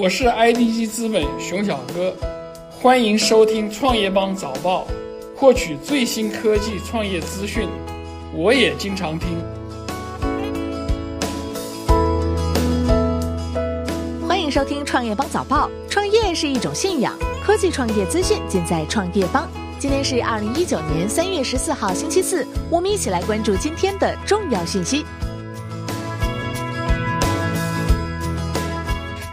[0.00, 2.14] 我是 IDG 资本熊小哥，
[2.70, 4.86] 欢迎收听创业邦早报，
[5.34, 7.68] 获取最新科技创业资讯。
[8.32, 9.30] 我也经常听。
[14.28, 15.68] 欢迎收听创业邦早报。
[15.90, 19.50] 创业是一种信仰，科技创业资讯尽在创业邦。
[19.80, 22.46] 今天是二零一九年三月十四号，星期四。
[22.70, 25.04] 我们一起来关注今天的重要信息。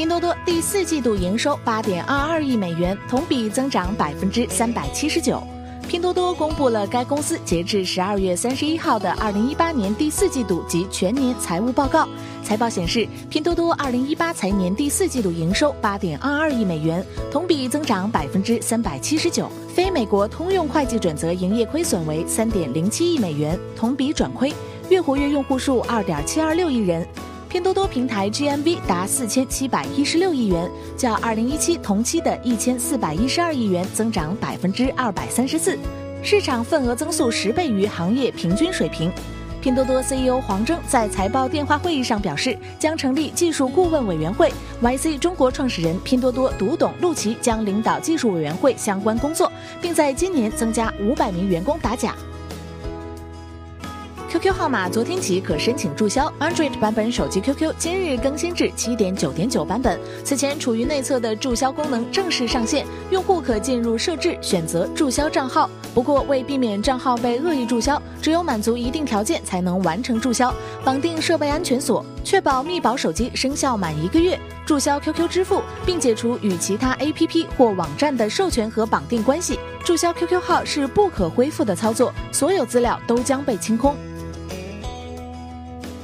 [0.00, 5.42] 拼多多第四季度营收八点二二亿美元，同比增长百分之三百七十九。
[5.86, 12.08] 拼多多公布了该公司截至十二月三十一号的二零一八年第四季度及全年财务报告。
[12.42, 19.52] 财报显示，拼多多二零一八财年第四季度营收八点二二亿美元，同比增长百分之三百七十九。
[19.68, 24.50] 非美国通用会计准则营业亏损为三点零七亿美元，同比转亏。
[24.88, 27.06] 月活跃用户数二点七二六亿人。
[27.50, 35.76] 拼多多平台 GMV 达四千七百一十六亿元，较二零一七同期的一千四百一十二亿元增长百分之二百三十四，
[36.22, 39.12] 市场份额增速十倍于行业平均水平。
[39.60, 44.52] 拼多多 CEO 黄峥在财报电话会议上表示，将成立技术顾问委员会。
[44.80, 49.50] YC 中国创始人、拼多多独董陆琪将领导技术委员会相关工作，
[49.82, 52.14] 并在今年增加五百名员工打假。
[54.30, 59.98] QQ 号码昨天起可申请注销，Android 版本手机 QQ 今日更新至七点九点九版本。
[60.22, 65.68] 此前处于内测的注销功能正式上线，用户可进入设置选择注销账号。
[65.92, 70.54] 不过为避免账号被恶意注销，只有满足一定条件才能完成注销。
[70.84, 79.58] 绑定设备安全锁，确保密保手机生效满一个月，注销 QQ 支付，并解除与其他 APP 或网站的授权和绑定关系。
[79.84, 83.96] 注销 QQ 号是不可恢复的操作，所有资料都将被清空。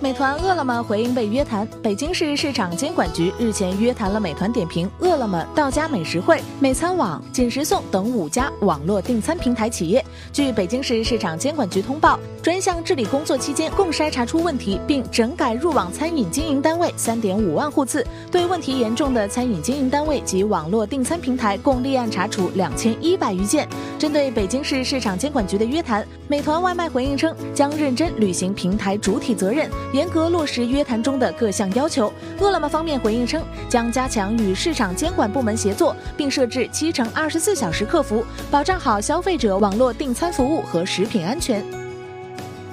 [0.00, 1.66] 美团、饿了么回应被约谈。
[1.82, 10.04] 北京市市场监管局日前约谈了美团点评、饿了么、到家美食汇、美餐网、锦食送等五家网络订餐平台企业。
[10.32, 23.68] 据北京市市场监管局通报，专项治理工作期间，共筛查出问题并整改入网餐饮经营单位三点五万户次，对问题严重的餐饮经营单位及网络订餐平台共立案查处两千一百余件。
[23.98, 29.68] 针对北京市市场监管局的约谈，美团外卖回应称将认真履行平台主体责任。
[29.92, 32.12] 严格落实约谈中的各项要求。
[32.40, 41.64] 饿了么方面回应称，将加强与市场监管部门协作，并设置七乘二十四小时客服，保障好消费者网络订餐服务和食品安全。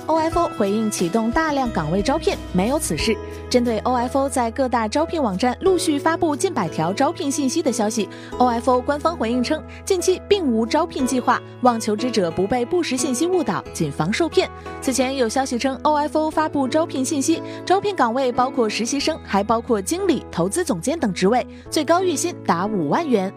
[0.08, 3.18] OFO 回应启动大量岗位招聘，没有此事。
[3.56, 14.52] 针对 OFO 在各大招聘网站陆续发布近百条招聘信息的消息，OFO 官方回应称，近期并无招聘计划，望求职者不被不实信息误导，谨防受骗。
[14.82, 23.34] 此前有消息称，OFO 发布招聘信息，招聘岗位包括实习生，还包括经理、投资总监等职位，最高月薪达五万元。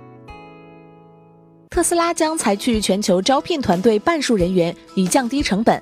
[1.70, 5.80] 特斯拉将裁去全球招聘团队半数人员，以降低成本。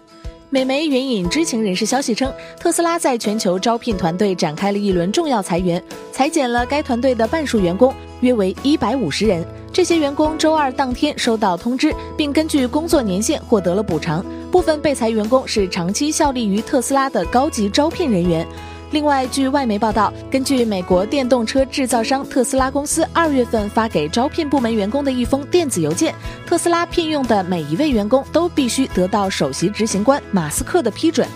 [0.48, 9.44] 美媒援引知情人士消息称，特斯拉在全球招聘团队展开了一轮重要裁员，裁减了该团队的半数员工，约为一百五十人。
[9.72, 14.24] 这些员工周二当天收到通知，并根据工作年限获得了补偿。
[14.52, 18.46] 部分被裁员工是长期效力于特斯拉的高级招聘人员。
[18.92, 26.14] 另外，据外媒报道，根据美国电动车制造商特斯拉公司二月份发给招聘部门员工的一封电子邮件，
[26.47, 31.26] 特斯拉聘用的每一位员工都必须得到首席执行官马斯克的批准。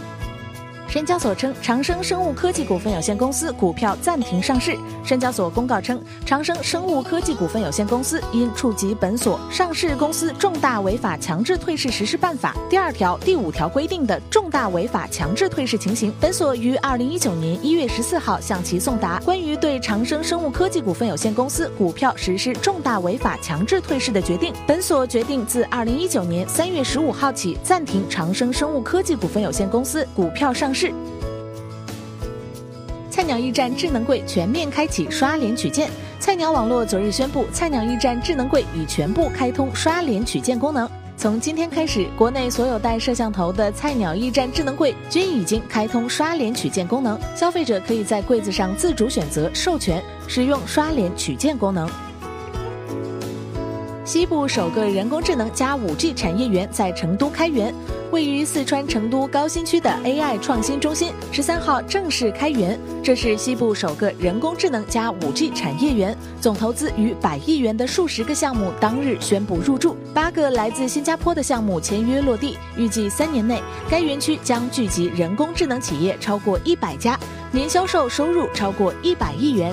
[0.90, 4.76] 深交所称，长生生物科技股份有限公司股票暂停上市。
[5.04, 24.52] 深交所公告称，长生生物科技股份有限公司因触及本所上市公司重大违法强制退市实施办法第二条、第五条规定的重大违法强制退市情形，本所于二零一九年一月十四号向其送达关于对长生生物科技股份有限公司股票实施重大违法强制退市的决定。
[24.66, 30.79] 本所决定自二零一九年三月十五号起暂停长生生物科技股份有限公司股票上市。
[30.80, 30.90] 是
[33.10, 35.90] 菜鸟驿站智能柜全面开启刷脸取件。
[36.18, 40.88] 菜鸟网络昨日宣布，菜鸟驿站智能柜已全部开通刷脸取件功能。
[41.18, 51.86] 从今天开始，国内所有带摄像头的菜鸟驿站智能柜均已经开通刷脸取件功能，消费者可以在柜子上自主选择授权使用刷脸取件功能。
[54.10, 57.72] 西部首个人工智能加五 G 产业园在成都开园，
[58.10, 62.76] 位于四川成都高新区的 AI 创新中心十三号正式开园。
[63.04, 72.58] 这是西部首个人工智能加五 G 产业园，总投资逾百亿元的数十个项目当日宣布入驻，八个来自新加坡的项目签约落地。
[72.76, 77.16] 预计三年内，该园区将聚集人工智能企业超过一百家，
[77.52, 79.72] 年销售收入超过一百亿元。